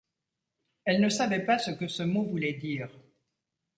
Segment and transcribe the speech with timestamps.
[0.83, 2.89] Elle ne savait pas ce que ce mot voulait dire.